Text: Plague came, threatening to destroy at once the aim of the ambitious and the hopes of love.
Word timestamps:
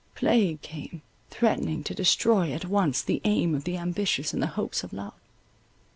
Plague 0.15 0.63
came, 0.63 1.03
threatening 1.29 1.83
to 1.83 1.93
destroy 1.93 2.51
at 2.53 2.65
once 2.65 3.03
the 3.03 3.21
aim 3.23 3.53
of 3.53 3.65
the 3.65 3.77
ambitious 3.77 4.33
and 4.33 4.41
the 4.41 4.47
hopes 4.57 4.83
of 4.83 4.93
love. 4.93 5.13